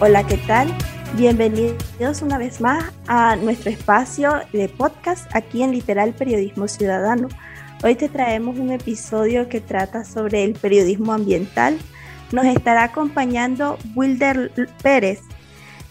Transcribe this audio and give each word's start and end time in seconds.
Hola, 0.00 0.24
¿qué 0.24 0.36
tal? 0.36 0.72
Bienvenidos 1.14 2.22
una 2.22 2.38
vez 2.38 2.60
más 2.60 2.84
a 3.08 3.34
nuestro 3.34 3.68
espacio 3.68 4.42
de 4.52 4.68
podcast 4.68 5.28
aquí 5.34 5.64
en 5.64 5.72
Literal 5.72 6.14
Periodismo 6.14 6.68
Ciudadano. 6.68 7.26
Hoy 7.82 7.96
te 7.96 8.08
traemos 8.08 8.60
un 8.60 8.70
episodio 8.70 9.48
que 9.48 9.60
trata 9.60 10.04
sobre 10.04 10.44
el 10.44 10.52
periodismo 10.52 11.12
ambiental. 11.12 11.76
Nos 12.30 12.46
estará 12.46 12.84
acompañando 12.84 13.76
Wilder 13.96 14.52
Pérez, 14.84 15.18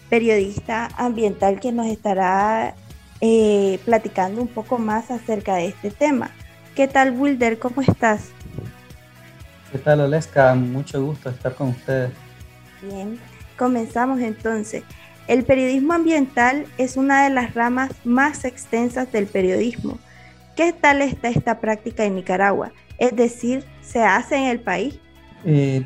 periodista 0.08 0.88
ambiental 0.96 1.60
que 1.60 1.70
nos 1.70 1.88
estará 1.88 2.74
eh, 3.20 3.78
platicando 3.84 4.40
un 4.40 4.48
poco 4.48 4.78
más 4.78 5.10
acerca 5.10 5.56
de 5.56 5.66
este 5.66 5.90
tema. 5.90 6.30
¿Qué 6.74 6.88
tal, 6.88 7.10
Wilder? 7.10 7.58
¿Cómo 7.58 7.82
estás? 7.82 8.30
¿Qué 9.70 9.76
tal, 9.76 10.00
Oleska? 10.00 10.54
Mucho 10.54 11.04
gusto 11.04 11.28
estar 11.28 11.54
con 11.54 11.68
ustedes. 11.68 12.10
Bien. 12.80 13.18
Comenzamos 13.58 14.20
entonces. 14.20 14.84
El 15.26 15.44
periodismo 15.44 15.92
ambiental 15.92 16.66
es 16.78 16.96
una 16.96 17.24
de 17.24 17.30
las 17.30 17.54
ramas 17.54 17.90
más 18.04 18.44
extensas 18.44 19.12
del 19.12 19.26
periodismo. 19.26 19.98
¿Qué 20.56 20.72
tal 20.72 21.02
está 21.02 21.28
esta 21.28 21.60
práctica 21.60 22.04
en 22.04 22.14
Nicaragua? 22.14 22.72
Es 22.96 23.14
decir, 23.14 23.64
¿se 23.82 24.02
hace 24.02 24.36
en 24.36 24.44
el 24.44 24.60
país? 24.60 24.98
Eh, 25.44 25.84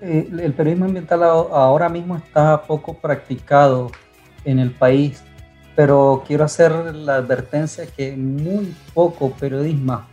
eh, 0.00 0.28
el 0.42 0.52
periodismo 0.52 0.86
ambiental 0.86 1.22
ahora 1.22 1.88
mismo 1.88 2.16
está 2.16 2.62
poco 2.62 2.94
practicado 2.94 3.92
en 4.44 4.58
el 4.58 4.70
país, 4.72 5.22
pero 5.74 6.24
quiero 6.26 6.44
hacer 6.44 6.72
la 6.94 7.16
advertencia 7.16 7.86
que 7.86 8.16
muy 8.16 8.74
poco 8.92 9.30
periodismo, 9.30 10.04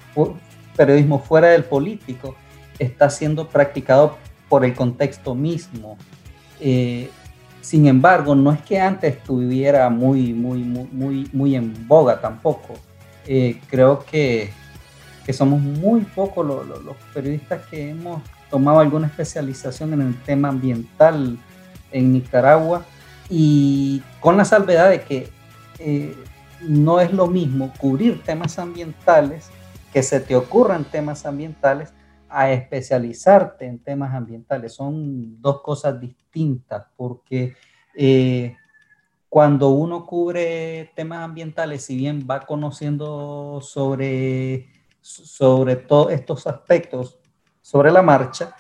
periodismo 0.76 1.20
fuera 1.20 1.48
del 1.50 1.64
político 1.64 2.36
está 2.80 3.10
siendo 3.10 3.48
practicado 3.48 4.18
por 4.50 4.66
el 4.66 4.74
contexto 4.74 5.36
mismo. 5.36 5.98
Eh, 6.66 7.10
sin 7.60 7.88
embargo, 7.88 8.36
no 8.36 8.54
es 8.54 8.62
que 8.62 8.80
antes 8.80 9.18
estuviera 9.18 9.90
muy, 9.90 10.34
muy, 10.34 10.60
muy, 10.64 11.30
muy, 11.34 11.56
en 11.56 11.88
boga 11.88 12.22
tampoco. 12.22 12.76
Eh, 13.28 13.60
creo 13.70 14.06
que, 14.06 14.50
que, 15.26 15.34
somos 15.34 15.60
muy 15.62 16.02
pocos 16.02 16.46
los, 16.46 16.96
periodistas 17.14 17.66
que 17.68 17.90
hemos 17.90 18.22
tomado 18.50 18.80
alguna 18.80 19.08
especialización 19.08 19.92
en 19.92 20.02
el 20.04 20.22
tema 20.24 20.48
ambiental 20.50 21.38
en 21.92 22.14
Nicaragua 22.14 22.86
y 23.30 24.02
con 24.22 24.38
la 24.38 24.46
salvedad 24.46 24.90
de 24.90 25.02
que 25.02 25.30
eh, 25.80 26.16
no 26.62 27.02
es 27.02 27.12
lo 27.12 27.28
mismo 27.28 27.74
cubrir 27.78 28.24
temas 28.24 28.58
ambientales, 28.58 29.50
que 29.92 30.02
se 30.02 30.22
te 30.22 30.38
ocurran 30.38 30.86
temas 30.86 31.26
ambientales, 31.26 31.90
a 32.34 32.52
especializarte 32.52 33.66
en 33.66 33.80
temas 33.80 34.14
ambientales. 34.14 34.74
Son 34.74 35.40
dos 35.42 35.62
cosas 35.62 36.00
distintas 36.00 36.86
porque 36.98 37.56
eh, 37.96 38.58
cuando 39.30 39.70
uno 39.70 40.06
cubre 40.06 40.92
temas 40.96 41.20
ambientales, 41.20 41.86
si 41.86 41.96
bien 41.96 42.26
va 42.30 42.42
conociendo 42.42 43.60
sobre, 43.62 44.68
sobre 45.00 45.76
todos 45.76 46.12
estos 46.12 46.48
aspectos 46.48 47.20
sobre 47.62 47.92
la 47.92 48.02
marcha, 48.02 48.56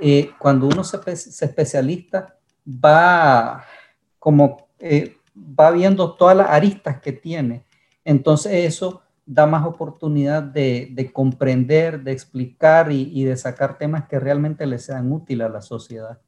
eh, 0.00 0.30
cuando 0.38 0.66
uno 0.66 0.82
se, 0.82 0.98
especialista, 1.06 2.36
va 2.66 3.64
como 4.18 4.68
eh, 4.78 5.16
va 5.38 5.70
viendo 5.70 6.14
todas 6.14 6.36
las 6.36 6.48
aristas 6.50 7.00
que 7.00 7.12
tiene. 7.12 7.64
Entonces 8.04 8.52
eso 8.64 9.02
da 9.28 9.46
más 9.46 9.66
oportunidad 9.66 10.42
de, 10.42 11.10
comprender, 11.12 12.02
de 12.02 12.12
explicar 12.12 12.90
y, 12.90 13.24
de 13.24 13.36
sacar 13.36 13.76
temas 13.76 14.08
que 14.08 14.18
realmente 14.18 14.66
le 14.66 14.78
sean 14.78 15.12
útiles 15.12 15.46
a 15.46 15.50
la 15.50 15.60
sociedad. 15.60 16.18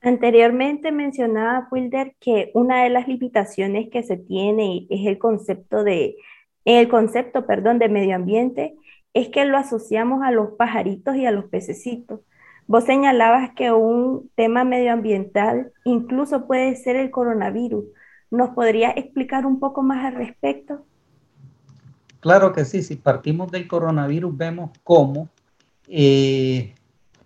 Anteriormente 0.00 0.90
mencionaba 0.90 1.68
Wilder 1.70 2.16
que 2.18 2.50
una 2.54 2.82
de 2.82 2.90
las 2.90 3.06
limitaciones 3.06 3.88
que 3.90 4.02
se 4.02 4.16
tiene 4.16 4.86
es 4.90 5.06
el 5.06 5.18
concepto 5.18 5.84
de 5.84 6.16
el 6.64 6.88
concepto, 6.88 7.46
perdón, 7.46 7.78
de 7.78 7.88
medio 7.88 8.14
ambiente 8.14 8.74
es 9.14 9.28
que 9.28 9.46
lo 9.46 9.56
asociamos 9.56 10.22
a 10.22 10.32
los 10.32 10.50
pajaritos 10.50 11.16
y 11.16 11.24
a 11.24 11.30
los 11.30 11.46
pececitos. 11.46 12.20
Vos 12.66 12.84
señalabas 12.84 13.52
que 13.54 13.72
un 13.72 14.30
tema 14.34 14.64
medioambiental 14.64 15.72
incluso 15.84 16.46
puede 16.46 16.76
ser 16.76 16.96
el 16.96 17.10
coronavirus. 17.10 17.86
¿Nos 18.30 18.50
podría 18.50 18.90
explicar 18.90 19.46
un 19.46 19.58
poco 19.58 19.82
más 19.82 20.04
al 20.04 20.14
respecto? 20.14 20.84
Claro 22.20 22.52
que 22.52 22.64
sí, 22.64 22.82
si 22.82 22.96
partimos 22.96 23.50
del 23.50 23.68
coronavirus 23.68 24.36
vemos 24.36 24.70
cómo 24.84 25.28
eh, 25.86 26.74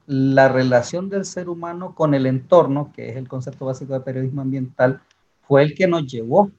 la 0.07 0.49
relación 0.49 1.09
del 1.09 1.25
ser 1.25 1.49
humano 1.49 1.95
con 1.95 2.15
el 2.15 2.27
entorno, 2.27 2.93
que 2.95 3.09
es 3.09 3.17
el 3.17 3.27
concepto 3.27 3.67
básico 3.67 3.95
de 3.95 4.01
periodismo 4.01 4.43
ambiental, 4.43 5.01
fue 5.43 5.63
el 5.63 5.75
que 5.75 5.89
nos 5.89 6.07
llevó 6.07 6.51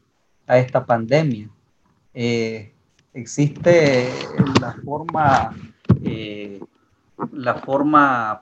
a 0.47 0.57
esta 0.57 0.85
pandemia. 0.85 1.49
Eh, 2.13 2.73
existe 3.13 4.09
la 4.59 4.73
forma, 4.83 5.55
eh, 6.03 6.59
la 7.31 7.55
forma 7.55 8.41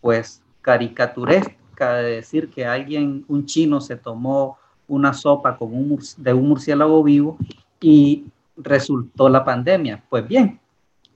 pues 0.00 0.42
caricaturesca 0.62 1.65
de 1.84 2.16
decir 2.16 2.50
que 2.50 2.66
alguien, 2.66 3.24
un 3.28 3.46
chino, 3.46 3.80
se 3.80 3.96
tomó 3.96 4.58
una 4.88 5.12
sopa 5.12 5.56
con 5.56 5.74
un, 5.74 6.00
de 6.16 6.32
un 6.32 6.48
murciélago 6.48 7.02
vivo 7.02 7.38
y 7.80 8.26
resultó 8.56 9.28
la 9.28 9.44
pandemia. 9.44 10.02
Pues 10.08 10.26
bien, 10.26 10.60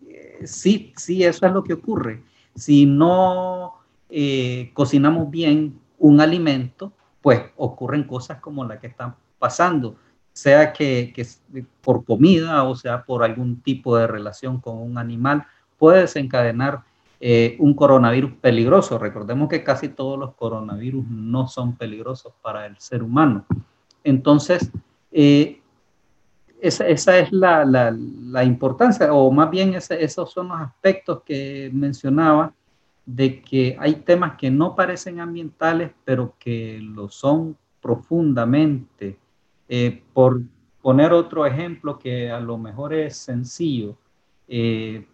eh, 0.07 0.41
sí, 0.45 0.93
sí, 0.97 1.25
eso 1.25 1.47
es 1.47 1.53
lo 1.53 1.65
que 1.65 1.75
ocurre. 1.75 2.23
Si 2.55 2.87
no 2.87 3.75
eh, 4.09 4.71
cocinamos 4.75 5.31
bien 5.31 5.79
un 5.99 6.21
alimento, 6.21 6.93
pues 7.23 7.43
ocurren 7.57 8.05
cosas 8.05 8.41
como 8.41 8.65
la 8.65 8.79
que 8.81 8.89
están 8.89 9.15
pasando, 9.39 9.97
sea 10.33 10.73
que, 10.73 11.13
por 11.81 12.05
comida 12.05 12.63
o 12.65 12.75
sea 12.75 13.05
por 13.05 13.23
algún 13.23 13.61
tipo 13.61 13.97
de 13.97 14.07
relación 14.07 14.61
con 14.61 14.79
un 14.79 14.99
animal, 14.99 15.47
puede 15.79 16.03
desencadenar 16.03 16.83
eh, 17.21 17.57
un 17.59 17.75
coronavirus 17.75 18.33
peligroso. 18.41 18.99
Recordemos 18.99 19.49
que 19.49 19.63
casi 19.63 19.89
todos 19.89 20.19
los 20.19 20.35
coronavirus 20.35 21.07
no 21.09 21.47
son 21.47 21.77
peligrosos 21.77 22.33
para 22.43 22.67
el 22.67 22.77
ser 22.79 23.03
humano. 23.03 23.45
Entonces, 24.03 24.71
esa, 25.13 26.87
esa 26.87 27.19
es 27.19 27.33
la, 27.33 27.65
la, 27.65 27.95
la, 27.95 28.45
importancia, 28.45 29.13
o 29.13 29.31
más 29.31 29.51
bien 29.51 29.75
esos 29.75 30.31
son 30.33 30.49
los 30.49 30.61
aspectos 30.61 31.23
que 31.25 31.71
mencionaba, 31.73 32.55
de 33.05 33.43
que 33.43 33.77
hay 33.79 33.97
temas 33.97 34.37
que 34.37 34.51
no 34.51 34.75
parecen 34.75 35.21
ambientales, 35.21 35.91
pero 36.05 36.35
que 36.39 36.79
lo 36.81 37.09
son 37.09 37.57
profundamente. 37.81 39.19
Eh, 39.69 40.03
por 40.13 40.43
poner 40.83 41.13
otro 41.13 41.47
ejemplo 41.47 41.99
que 41.99 42.31
a 42.31 42.41
lo 42.41 42.59
mejor 42.59 42.95
es 42.95 43.17
sencillo, 43.17 43.97
eh, 44.49 45.07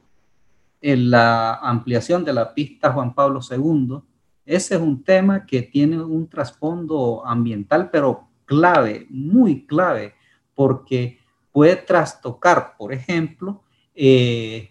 en 0.86 1.10
la 1.10 1.54
ampliación 1.54 2.24
de 2.24 2.32
la 2.32 2.54
pista 2.54 2.92
Juan 2.92 3.12
Pablo 3.12 3.40
II, 3.50 3.98
ese 4.44 4.76
es 4.76 4.80
un 4.80 5.02
tema 5.02 5.44
que 5.44 5.62
tiene 5.62 6.00
un 6.00 6.28
trasfondo 6.28 7.26
ambiental, 7.26 7.90
pero 7.90 8.28
clave, 8.44 9.04
muy 9.10 9.66
clave, 9.66 10.14
porque 10.54 11.18
puede 11.50 11.74
trastocar, 11.74 12.76
por 12.78 12.92
ejemplo, 12.92 13.64
eh, 13.96 14.70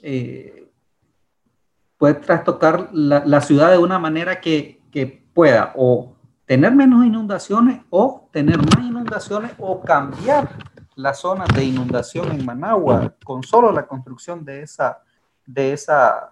eh, 0.00 0.70
puede 1.98 2.14
trastocar 2.14 2.88
la, 2.94 3.40
ciudad 3.42 3.72
de 3.72 3.78
una 3.78 3.98
manera 3.98 4.40
que, 4.40 4.80
pueda 5.34 5.74
o 5.76 6.16
tener 6.46 6.74
menos 6.74 7.04
inundaciones 7.04 7.82
o 7.90 8.30
tener 8.32 8.56
más 8.56 8.78
inundaciones 8.82 9.52
o 9.58 9.82
cambiar 9.82 10.48
las 10.96 11.20
zonas 11.20 11.48
de 11.54 11.62
inundación 11.62 12.32
en 12.32 12.44
Managua 12.44 13.14
con 13.22 13.42
solo 13.42 13.70
la 13.70 13.86
construcción 13.86 14.44
de 14.44 14.62
esa, 14.62 15.02
de 15.44 15.72
esa, 15.72 16.30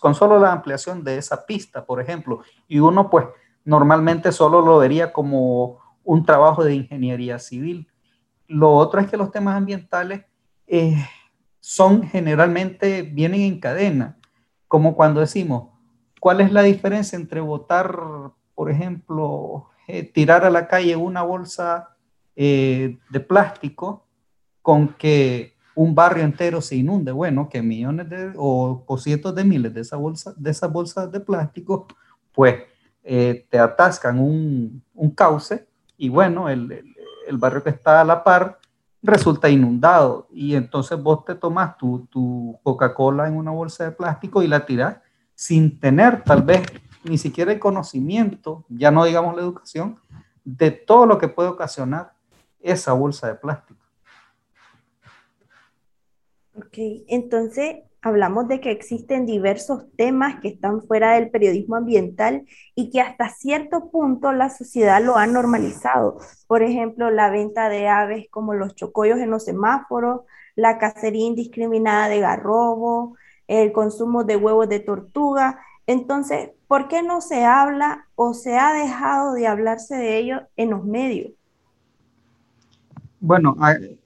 con 0.00 0.14
solo 0.14 0.38
la 0.38 0.52
ampliación 0.52 1.02
de 1.04 1.16
esa 1.16 1.46
pista, 1.46 1.86
por 1.86 2.00
ejemplo. 2.00 2.42
Y 2.66 2.80
uno 2.80 3.08
pues 3.08 3.26
normalmente 3.64 4.32
solo 4.32 4.60
lo 4.60 4.78
vería 4.78 5.12
como 5.12 5.78
un 6.02 6.24
trabajo 6.24 6.64
de 6.64 6.74
ingeniería 6.74 7.38
civil. 7.38 7.88
Lo 8.48 8.72
otro 8.72 9.00
es 9.00 9.08
que 9.08 9.16
los 9.16 9.30
temas 9.30 9.56
ambientales 9.56 10.24
eh, 10.66 10.96
son 11.60 12.02
generalmente, 12.02 13.02
vienen 13.02 13.42
en 13.42 13.60
cadena, 13.60 14.18
como 14.66 14.96
cuando 14.96 15.20
decimos, 15.20 15.68
¿cuál 16.20 16.40
es 16.40 16.52
la 16.52 16.62
diferencia 16.62 17.16
entre 17.16 17.40
botar, 17.40 17.96
por 18.54 18.70
ejemplo, 18.70 19.68
eh, 19.86 20.02
tirar 20.02 20.44
a 20.44 20.50
la 20.50 20.66
calle 20.66 20.96
una 20.96 21.22
bolsa 21.22 21.90
eh, 22.40 22.96
de 23.10 23.20
plástico 23.20 24.06
con 24.62 24.94
que 24.94 25.56
un 25.74 25.94
barrio 25.94 26.22
entero 26.22 26.60
se 26.60 26.76
inunde? 26.76 27.10
Bueno, 27.10 27.48
que 27.48 27.62
millones 27.62 28.08
de, 28.08 28.32
o, 28.36 28.84
cientos 28.98 29.34
de 29.34 29.42
miles 29.42 29.74
de, 29.74 29.80
esa 29.80 29.96
bolsa, 29.96 30.32
de 30.36 30.50
esas 30.50 30.70
bolsas 30.70 31.10
de 31.10 31.18
plástico, 31.18 31.88
pues 32.32 32.62
te 33.02 33.58
atascan 33.58 34.18
un, 34.18 34.82
un 34.94 35.10
cauce 35.12 35.66
y 35.98 36.08
bueno, 36.08 36.48
el, 36.48 36.84
barrio 37.32 37.62
que 37.62 37.70
está 37.70 38.00
a 38.00 38.04
la 38.04 38.22
par 38.22 38.60
resulta 39.02 39.48
inundado 39.48 40.28
y 40.32 40.54
entonces 40.54 41.00
vos 41.02 41.24
te 41.24 41.34
tomas 41.34 41.76
tu, 41.76 42.06
tu 42.06 42.58
Coca-Cola 42.62 43.28
en 43.28 43.34
una 43.34 43.50
bolsa 43.50 43.84
de 43.84 43.90
plástico 43.90 44.42
y 44.42 44.46
la 44.46 44.64
tiras 44.64 44.98
sin 45.34 45.78
tener 45.78 46.22
tal 46.22 46.42
vez 46.42 46.62
ni 47.04 47.18
siquiera 47.18 47.52
el 47.52 47.58
conocimiento, 47.58 48.64
ya 48.68 48.90
no 48.90 49.04
digamos 49.04 49.36
la 49.36 49.42
educación, 49.42 49.98
de 50.44 50.70
todo 50.70 51.06
lo 51.06 51.18
que 51.18 51.28
puede 51.28 51.48
ocasionar 51.48 52.12
esa 52.60 52.92
bolsa 52.92 53.28
de 53.28 53.34
plástico. 53.34 53.80
Ok, 56.54 56.76
entonces 57.06 57.76
hablamos 58.02 58.48
de 58.48 58.60
que 58.60 58.70
existen 58.70 59.26
diversos 59.26 59.84
temas 59.96 60.40
que 60.40 60.48
están 60.48 60.82
fuera 60.82 61.12
del 61.12 61.30
periodismo 61.30 61.76
ambiental 61.76 62.46
y 62.74 62.90
que 62.90 63.00
hasta 63.00 63.28
cierto 63.28 63.90
punto 63.90 64.32
la 64.32 64.50
sociedad 64.50 65.02
lo 65.02 65.16
ha 65.16 65.26
normalizado. 65.26 66.18
Por 66.46 66.62
ejemplo, 66.62 67.10
la 67.10 67.30
venta 67.30 67.68
de 67.68 67.88
aves 67.88 68.26
como 68.30 68.54
los 68.54 68.74
chocollos 68.74 69.18
en 69.18 69.30
los 69.30 69.44
semáforos, 69.44 70.22
la 70.56 70.78
cacería 70.78 71.26
indiscriminada 71.26 72.08
de 72.08 72.20
garrobo, 72.20 73.16
el 73.46 73.72
consumo 73.72 74.24
de 74.24 74.36
huevos 74.36 74.68
de 74.68 74.80
tortuga. 74.80 75.60
Entonces, 75.86 76.50
¿por 76.66 76.88
qué 76.88 77.02
no 77.02 77.20
se 77.20 77.44
habla 77.44 78.08
o 78.14 78.34
se 78.34 78.58
ha 78.58 78.72
dejado 78.72 79.34
de 79.34 79.46
hablarse 79.46 79.96
de 79.96 80.18
ello 80.18 80.40
en 80.56 80.70
los 80.70 80.84
medios? 80.84 81.37
Bueno, 83.20 83.56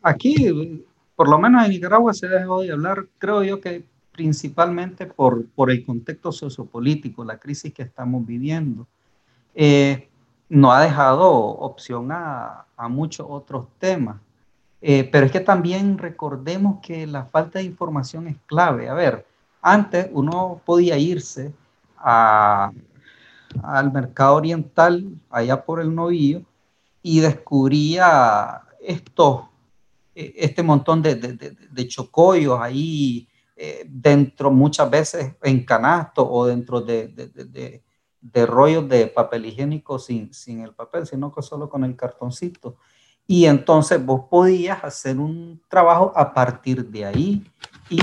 aquí 0.03 0.85
por 1.15 1.29
lo 1.29 1.39
menos 1.39 1.65
en 1.65 1.71
Nicaragua 1.71 2.15
se 2.15 2.27
ha 2.27 2.31
dejado 2.31 2.63
de 2.63 2.73
hablar, 2.73 3.07
creo 3.19 3.45
yo 3.45 3.61
que 3.61 3.85
principalmente 4.13 5.07
por, 5.07 5.47
por 5.47 5.71
el 5.71 5.85
contexto 5.85 6.33
sociopolítico, 6.33 7.25
la 7.25 7.39
crisis 7.39 7.73
que 7.73 7.83
estamos 7.83 8.27
viviendo. 8.27 8.87
Eh, 9.55 10.09
no 10.49 10.73
ha 10.73 10.83
dejado 10.83 11.31
opción 11.31 12.13
a, 12.13 12.67
a 12.77 12.89
muchos 12.89 13.27
otros 13.29 13.67
temas. 13.79 14.17
Eh, 14.83 15.09
pero 15.11 15.27
es 15.27 15.33
que 15.33 15.41
también 15.41 15.97
recordemos 15.97 16.81
que 16.83 17.07
la 17.07 17.25
falta 17.25 17.61
de 17.61 17.67
información 17.67 18.27
es 18.27 18.37
clave. 18.47 18.89
A 18.89 18.95
ver, 18.95 19.25
antes 19.63 20.09
uno 20.13 20.61
podía 20.67 20.99
irse 20.99 21.53
a, 21.97 22.73
al 23.63 23.93
mercado 23.93 24.35
oriental, 24.35 25.05
allá 25.31 25.65
por 25.65 25.81
el 25.81 25.95
novillo, 25.95 26.43
y 27.01 27.21
descubría 27.21 28.63
estos 28.83 29.53
e, 30.15 30.35
este 30.37 30.63
montón 30.63 31.03
de, 31.03 31.15
de, 31.15 31.57
de, 31.71 31.89
chocollos 31.89 32.61
ahí 32.61 33.29
eh, 33.57 33.85
dentro, 33.89 34.51
muchas 34.51 34.91
veces 34.91 35.35
en 35.43 35.65
canasto 35.65 36.29
o 36.29 36.47
dentro 36.47 36.81
de, 36.81 37.83
rollos 38.47 38.89
de 38.89 39.07
papel 39.07 39.47
higiénico 39.47 39.99
sin, 39.99 40.33
sin 40.33 40.61
el 40.61 40.75
papel, 40.75 41.07
sino 41.07 41.33
que 41.33 41.43
solo 41.43 41.69
con 41.69 41.85
el 41.85 41.97
cartoncito. 41.97 42.77
Y 43.27 43.47
entonces 43.47 44.05
vos 44.05 44.23
podías 44.29 44.83
hacer 44.85 45.19
un 45.19 45.63
trabajo 45.69 46.13
a 46.15 46.35
partir 46.35 46.87
de 46.87 47.05
ahí 47.05 47.47
y 47.89 48.01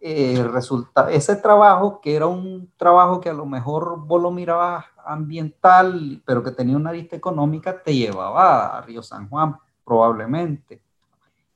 eh, 0.00 0.42
resulta, 0.50 1.10
ese 1.10 1.36
trabajo, 1.36 2.00
que 2.00 2.14
era 2.16 2.26
un 2.26 2.70
trabajo 2.76 3.20
que 3.20 3.30
a 3.30 3.34
lo 3.34 3.46
mejor 3.46 3.98
vos 4.06 4.20
lo 4.20 4.30
mirabas 4.30 4.86
ambiental, 5.04 6.22
pero 6.24 6.42
que 6.42 6.50
tenía 6.50 6.76
una 6.76 6.90
arista 6.90 7.14
económica, 7.14 7.82
te 7.82 7.94
llevaba 7.94 8.76
a 8.76 8.80
Río 8.82 9.02
San 9.02 9.28
Juan 9.28 9.56
probablemente. 9.84 10.82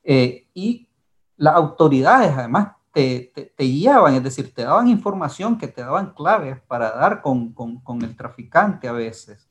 Eh, 0.02 0.46
y 0.54 0.88
las 1.36 1.54
autoridades 1.54 2.32
además 2.36 2.72
te, 2.92 3.32
te, 3.56 3.64
guiaban, 3.64 4.14
es 4.14 4.22
decir, 4.22 4.52
te 4.52 4.62
daban 4.62 4.88
información 4.88 5.58
que 5.58 5.68
te 5.68 5.82
daban 5.82 6.14
claves 6.14 6.60
para 6.66 6.90
dar 6.90 7.22
con, 7.22 7.52
con, 7.52 7.78
con 7.80 8.02
el 8.02 8.16
traficante 8.16 8.88
a 8.88 8.92
veces. 8.92 9.48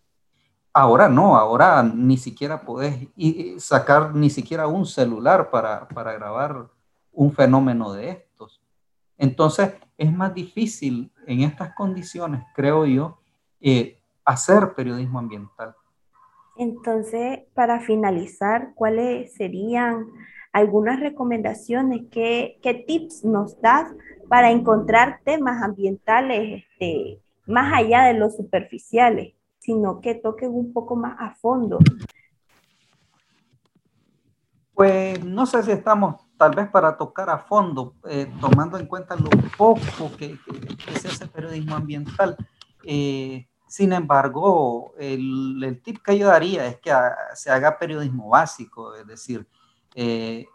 Ahora 0.73 1.09
no, 1.09 1.35
ahora 1.35 1.81
ni 1.81 2.17
siquiera 2.17 2.61
podés 2.61 3.07
sacar 3.57 4.13
ni 4.13 4.29
siquiera 4.29 4.67
un 4.67 4.85
celular 4.85 5.49
para, 5.49 5.87
para 5.87 6.13
grabar 6.13 6.67
un 7.11 7.31
fenómeno 7.31 7.93
de 7.93 8.09
estos. 8.09 8.61
Entonces 9.17 9.73
es 9.97 10.13
más 10.13 10.33
difícil 10.33 11.11
en 11.25 11.41
estas 11.41 11.73
condiciones, 11.73 12.43
creo 12.53 12.85
yo, 12.85 13.19
eh, 13.59 13.99
hacer 14.23 14.75
periodismo 14.75 15.19
ambiental. 15.19 15.75
Entonces, 16.57 17.41
para 17.53 17.79
finalizar, 17.79 18.73
¿cuáles 18.75 19.33
serían 19.33 20.07
algunas 20.51 20.99
recomendaciones, 20.99 22.03
¿qué, 22.09 22.57
qué 22.63 22.73
tips 22.73 23.23
nos 23.23 23.61
das 23.61 23.91
para 24.27 24.49
encontrar 24.49 25.19
temas 25.23 25.61
ambientales 25.61 26.63
este, 26.63 27.21
más 27.45 27.71
allá 27.73 28.05
de 28.05 28.15
los 28.15 28.35
superficiales, 28.35 29.33
sino 29.59 30.01
que 30.01 30.15
toquen 30.15 30.51
un 30.51 30.73
poco 30.73 30.95
más 30.95 31.15
a 31.19 31.35
fondo? 31.35 31.77
Pues 34.73 35.23
no 35.23 35.45
sé 35.45 35.63
si 35.63 35.71
estamos 35.71 36.15
tal 36.37 36.55
vez 36.55 36.69
para 36.69 36.97
tocar 36.97 37.29
a 37.29 37.39
fondo, 37.39 37.95
eh, 38.09 38.31
tomando 38.39 38.77
en 38.77 38.85
cuenta 38.85 39.15
lo 39.15 39.29
poco 39.57 40.15
que, 40.17 40.37
que, 40.85 40.99
se 40.99 41.07
hace 41.07 41.27
periodismo 41.27 41.75
ambiental. 41.75 42.37
Eh, 42.83 43.47
sin 43.67 43.91
embargo, 43.91 44.93
el, 44.97 45.81
tip 45.83 46.01
que 46.03 46.17
yo 46.17 46.27
daría 46.27 46.65
es 46.67 46.77
que 46.77 46.91
se 47.33 47.51
haga 47.51 47.77
periodismo 47.77 48.29
básico, 48.29 48.95
es 48.95 49.05
decir, 49.05 49.47
eh, 49.95 50.45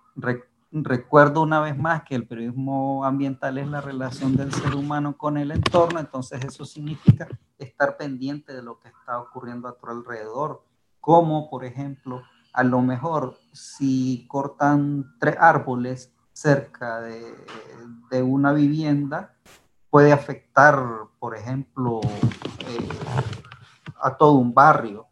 recuerdo 0.72 1.42
una 1.42 1.60
vez 1.60 1.76
más 1.76 2.02
que 2.04 2.14
el 2.14 2.26
periodismo 2.26 3.04
ambiental 3.04 3.58
es 3.58 3.68
la 3.68 3.82
relación 3.82 4.34
del 4.34 4.52
ser 4.52 4.74
humano 4.74 5.16
con 5.18 5.36
el 5.36 5.50
entorno, 5.50 6.00
entonces 6.00 6.42
eso 6.44 6.64
significa 6.64 7.28
estar 7.58 7.96
pendiente 7.98 8.54
de 8.54 8.62
lo 8.62 8.80
que 8.80 8.88
está 8.88 9.20
ocurriendo 9.20 9.68
a 9.68 9.76
tu 9.76 9.86
alrededor, 9.88 10.64
como 11.00 11.50
por 11.50 11.64
ejemplo, 11.64 12.22
a 12.54 12.64
lo 12.64 12.80
mejor 12.80 13.36
si 13.52 14.26
cortan 14.28 15.14
tres 15.20 15.36
árboles 15.38 16.14
cerca 16.32 17.00
de 17.00 18.22
una 18.22 18.52
vivienda, 18.52 19.34
puede 19.92 20.10
afectar, 20.10 20.82
por 21.18 21.36
ejemplo, 21.36 22.00
eh, 22.02 22.88
a 24.00 24.16
todo 24.16 24.32
un 24.32 24.54
barrio. 24.54 25.06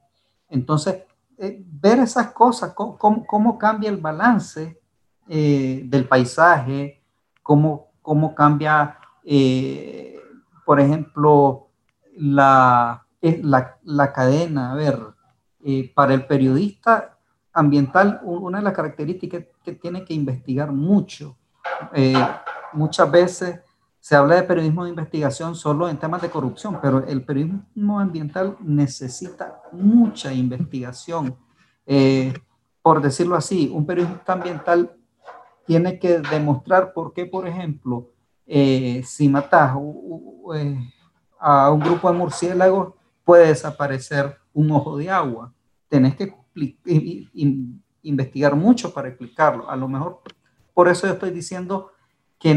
Entonces, 0.49 1.03
eh, 1.37 1.62
ver 1.67 1.99
esas 1.99 2.32
cosas, 2.32 2.73
cómo, 2.75 3.59
cambia 3.59 3.91
el 3.91 3.99
balance 3.99 4.81
eh, 5.29 5.82
del 5.85 6.09
paisaje, 6.09 7.03
cómo, 7.43 7.91
cómo 8.00 8.35
cambia, 8.35 8.97
por 10.65 10.81
ejemplo, 10.81 11.69
la, 12.17 13.05
la, 13.21 13.76
la, 13.83 14.12
cadena. 14.15 14.73
A 14.73 14.75
ver, 14.76 14.99
para 15.94 16.15
el 16.15 16.26
periodista 16.26 17.19
ambiental, 17.53 18.23
una 18.25 18.59
de 18.59 18.65
las 18.65 18.73
características 18.73 19.44
que 19.62 19.73
tiene 19.73 20.06
que 20.06 20.15
investigar 20.15 20.73
mucho. 20.73 21.37
muchas 22.73 23.11
veces 23.11 23.61
se 24.00 24.16
habla 24.16 24.37
de 24.37 24.42
periodismo 24.45 24.85
de 24.85 24.90
investigación 24.90 25.54
solo 25.54 25.88
en 25.88 25.99
temas 25.99 26.23
de 26.23 26.30
corrupción, 26.30 26.78
pero 26.80 27.07
el 27.07 27.23
periodismo 27.23 28.00
ambiental 28.00 28.57
necesita 28.61 29.61
mucha 29.73 30.33
investigación. 30.33 31.37
Eh, 31.87 32.33
por 32.83 33.02
decirlo 33.02 33.37
así, 33.37 33.71
un 33.73 33.85
periodista 33.85 34.33
ambiental 34.33 34.97
tiene 35.66 35.99
que 35.99 36.19
demostrar 36.21 36.95
por 36.95 37.12
qué, 37.12 37.26
por 37.26 37.47
ejemplo, 37.47 38.11
eh, 38.47 39.02
si 39.04 39.28
matas 39.28 39.76
eh, 40.54 40.78
a 41.38 41.71
un 41.71 41.80
grupo 41.80 42.11
de 42.11 42.19
murciélagos, 42.19 42.95
puede 43.23 43.49
desaparecer 43.49 44.38
un 44.54 44.71
ojo 44.73 44.97
de 44.97 45.11
agua. 45.11 45.52
Tenés 45.88 46.16
que 46.16 46.35
investigar 48.02 48.57
mucho 48.57 48.92
para 48.95 49.09
explicarlo. 49.09 49.69
A 49.69 49.76
lo 49.76 49.88
mejor 49.88 50.23
por 50.73 50.88
eso 50.88 51.07
yo 51.07 51.12
estoy 51.12 51.30
diciendo 51.30 51.92
que 52.38 52.54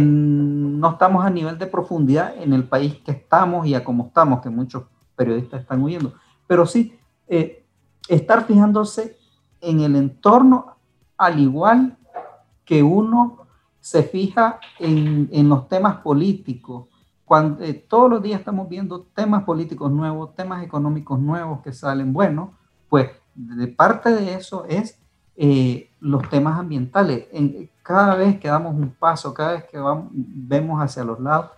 no 0.83 0.91
estamos 0.91 1.25
a 1.25 1.29
nivel 1.29 1.57
de 1.57 1.65
profundidad 1.65 2.35
en 2.37 2.51
el 2.51 2.65
país 2.65 2.95
que 3.05 3.11
estamos 3.11 3.65
y 3.65 3.73
a 3.73 3.85
cómo 3.85 4.07
estamos, 4.07 4.41
que 4.41 4.49
muchos 4.49 4.83
periodistas 5.15 5.61
están 5.61 5.81
huyendo. 5.81 6.13
Pero 6.45 6.65
sí, 6.65 6.99
eh, 7.29 7.65
estar 8.09 8.45
fijándose 8.45 9.15
en 9.61 9.79
el 9.79 9.95
entorno 9.95 10.75
al 11.17 11.39
igual 11.39 11.97
que 12.65 12.83
uno 12.83 13.47
se 13.79 14.03
fija 14.03 14.59
en, 14.77 15.29
en 15.31 15.47
los 15.47 15.69
temas 15.69 16.01
políticos. 16.01 16.89
Cuando, 17.23 17.63
eh, 17.63 17.73
todos 17.73 18.09
los 18.09 18.21
días 18.21 18.39
estamos 18.39 18.67
viendo 18.67 19.03
temas 19.03 19.45
políticos 19.45 19.89
nuevos, 19.89 20.35
temas 20.35 20.65
económicos 20.65 21.17
nuevos 21.17 21.61
que 21.61 21.71
salen. 21.71 22.11
Bueno, 22.11 22.55
pues 22.89 23.09
de 23.35 23.67
parte 23.69 24.09
de 24.11 24.33
eso 24.33 24.65
es 24.67 24.99
eh, 25.37 25.91
los 26.01 26.27
temas 26.27 26.59
ambientales. 26.59 27.27
En, 27.31 27.69
cada 27.83 28.15
vez 28.15 28.39
que 28.39 28.47
damos 28.47 28.73
un 28.73 28.89
paso, 28.89 29.33
cada 29.33 29.53
vez 29.53 29.65
que 29.65 29.77
vamos, 29.77 30.07
vemos 30.11 30.81
hacia 30.81 31.03
los 31.03 31.19
lados, 31.19 31.51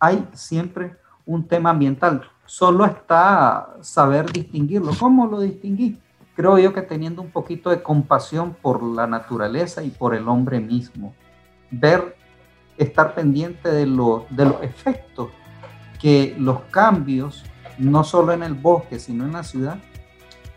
hay 0.00 0.26
siempre 0.32 0.96
un 1.26 1.46
tema 1.46 1.70
ambiental. 1.70 2.22
Solo 2.46 2.86
está 2.86 3.76
saber 3.82 4.32
distinguirlo. 4.32 4.92
¿Cómo 4.98 5.26
lo 5.26 5.40
distinguí? 5.40 6.00
Creo 6.34 6.58
yo 6.58 6.72
que 6.72 6.82
teniendo 6.82 7.20
un 7.22 7.30
poquito 7.30 7.70
de 7.70 7.82
compasión 7.82 8.56
por 8.60 8.82
la 8.82 9.06
naturaleza 9.06 9.82
y 9.82 9.90
por 9.90 10.14
el 10.14 10.28
hombre 10.28 10.60
mismo. 10.60 11.14
Ver, 11.70 12.16
estar 12.78 13.14
pendiente 13.14 13.70
de, 13.70 13.80
de 13.84 14.44
los 14.44 14.62
efectos 14.62 15.30
que 16.00 16.36
los 16.38 16.60
cambios, 16.70 17.44
no 17.78 18.04
solo 18.04 18.32
en 18.32 18.42
el 18.42 18.54
bosque, 18.54 18.98
sino 18.98 19.24
en 19.24 19.32
la 19.32 19.42
ciudad, 19.42 19.78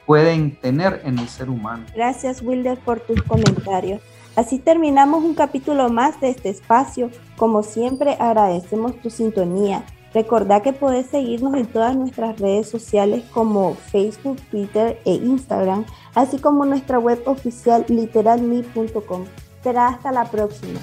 pueden 0.05 0.59
tener 0.59 1.01
en 1.05 1.19
el 1.19 1.27
ser 1.27 1.49
humano. 1.49 1.85
Gracias, 1.95 2.41
Wilder, 2.41 2.77
por 2.79 2.99
tus 2.99 3.21
comentarios. 3.23 4.01
Así 4.36 4.59
terminamos 4.59 5.24
un 5.24 5.33
capítulo 5.33 5.89
más 5.89 6.19
de 6.21 6.29
este 6.29 6.50
espacio. 6.50 7.09
Como 7.38 7.63
siempre, 7.63 8.15
agradecemos 8.19 9.00
tu 9.01 9.09
sintonía. 9.09 9.83
Recordá 10.13 10.62
que 10.62 10.74
podés 10.74 11.07
seguirnos 11.07 11.53
en 11.55 11.67
todas 11.67 11.95
nuestras 11.95 12.39
redes 12.39 12.67
sociales 12.69 13.24
como 13.31 13.75
Facebook, 13.75 14.38
Twitter 14.50 15.00
e 15.05 15.13
Instagram, 15.13 15.86
así 16.15 16.39
como 16.39 16.65
nuestra 16.65 16.98
web 16.98 17.21
oficial 17.25 17.86
literalme.com. 17.88 19.25
Será 19.62 19.88
hasta 19.89 20.12
la 20.12 20.25
próxima. 20.25 20.79